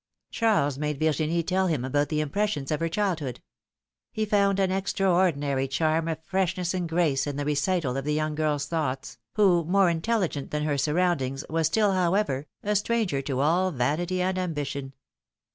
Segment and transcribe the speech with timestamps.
[0.31, 3.39] Charles made Virginie tell him about the impressions of her childhood;
[4.11, 8.33] he found an extraordinary charm of freshness and grace in the recital of the young
[8.33, 13.69] girl's thoughts, who, more intelligent than her surroundings, was still, however, a stranger to all
[13.69, 14.93] vanity and ambition.